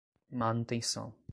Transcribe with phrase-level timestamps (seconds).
[0.31, 1.13] manutenção